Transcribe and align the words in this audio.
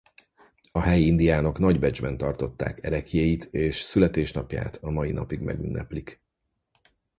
A 0.71 0.79
helyi 0.81 1.05
indiánok 1.05 1.59
nagy 1.59 1.79
becsben 1.79 2.17
tartották 2.17 2.83
ereklyéit 2.83 3.43
és 3.43 3.75
születésnapját 3.81 4.75
a 4.81 4.89
mai 4.89 5.11
napig 5.11 5.39
megünneplik. 5.39 6.21